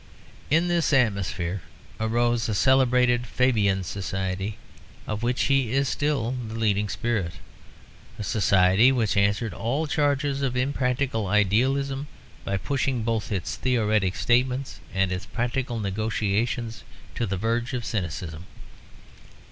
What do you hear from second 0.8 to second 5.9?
atmosphere arose a celebrated Fabian Society, of which he is